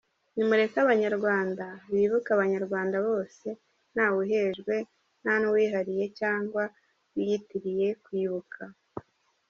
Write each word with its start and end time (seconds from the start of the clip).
Nimureke 0.33 0.77
abanyarwanda 0.85 1.65
bibuke 1.93 2.29
abanyarwanda 2.33 2.97
bose 3.07 3.47
ntawe 3.93 4.17
uhejwe 4.25 4.75
nta 5.21 5.33
n’uwihariye 5.41 6.05
cyangwa 6.19 6.63
wiyitiriye 7.13 7.87
kwibuka.. 8.03 8.61